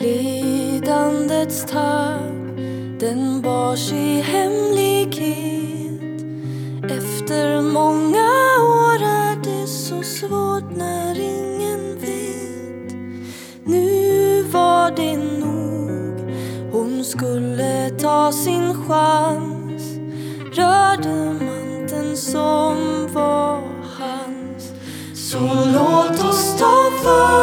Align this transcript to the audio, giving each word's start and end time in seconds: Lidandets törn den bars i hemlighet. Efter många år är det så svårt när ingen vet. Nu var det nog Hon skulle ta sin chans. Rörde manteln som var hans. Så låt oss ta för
Lidandets 0.00 1.64
törn 1.64 2.56
den 3.00 3.42
bars 3.42 3.92
i 3.92 4.20
hemlighet. 4.20 6.00
Efter 6.84 7.60
många 7.60 8.30
år 8.60 9.02
är 9.02 9.36
det 9.44 9.66
så 9.66 10.02
svårt 10.02 10.76
när 10.76 11.20
ingen 11.20 11.98
vet. 12.00 12.94
Nu 13.64 14.42
var 14.42 14.90
det 14.96 15.16
nog 15.16 16.34
Hon 16.72 17.04
skulle 17.04 17.90
ta 17.90 18.32
sin 18.32 18.74
chans. 18.84 19.82
Rörde 20.52 21.32
manteln 21.44 22.16
som 22.16 23.08
var 23.12 23.62
hans. 23.98 24.72
Så 25.14 25.38
låt 25.74 26.24
oss 26.28 26.56
ta 26.58 26.90
för 27.02 27.39